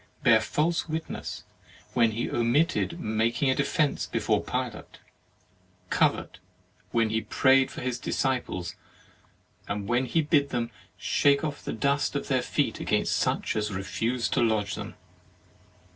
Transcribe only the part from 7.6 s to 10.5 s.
for His disciples, and when He bid